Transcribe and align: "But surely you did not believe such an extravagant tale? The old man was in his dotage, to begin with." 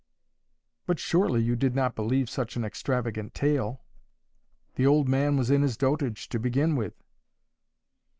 "But 0.87 0.97
surely 0.97 1.43
you 1.43 1.55
did 1.55 1.75
not 1.75 1.95
believe 1.95 2.27
such 2.27 2.55
an 2.55 2.65
extravagant 2.65 3.35
tale? 3.35 3.83
The 4.73 4.87
old 4.87 5.07
man 5.07 5.37
was 5.37 5.51
in 5.51 5.61
his 5.61 5.77
dotage, 5.77 6.27
to 6.29 6.39
begin 6.39 6.75
with." 6.75 6.95